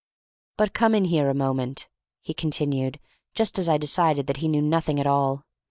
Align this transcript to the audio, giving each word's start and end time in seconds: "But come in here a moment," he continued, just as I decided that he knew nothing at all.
"But 0.57 0.73
come 0.73 0.95
in 0.95 1.05
here 1.05 1.29
a 1.29 1.35
moment," 1.35 1.87
he 2.23 2.33
continued, 2.33 2.99
just 3.35 3.59
as 3.59 3.69
I 3.69 3.77
decided 3.77 4.25
that 4.25 4.37
he 4.37 4.47
knew 4.47 4.63
nothing 4.63 4.99
at 4.99 5.05
all. 5.05 5.45